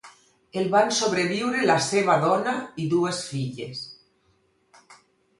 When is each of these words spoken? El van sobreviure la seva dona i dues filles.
El 0.59 0.69
van 0.75 0.87
sobreviure 0.99 1.65
la 1.71 1.75
seva 1.87 2.15
dona 2.23 2.53
i 2.85 2.87
dues 2.93 3.19
filles. 3.33 3.83